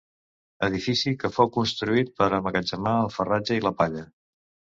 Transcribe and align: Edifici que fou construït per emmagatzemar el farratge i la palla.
Edifici 0.67 1.13
que 1.23 1.29
fou 1.35 1.49
construït 1.57 2.09
per 2.23 2.29
emmagatzemar 2.39 2.95
el 3.03 3.11
farratge 3.19 3.61
i 3.61 3.65
la 3.69 3.75
palla. 3.85 4.05